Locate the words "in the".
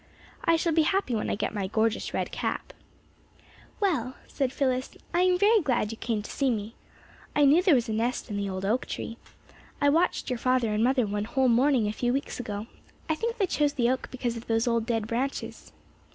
8.27-8.49